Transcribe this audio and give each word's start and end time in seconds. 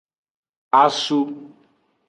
Asu. 0.81 1.19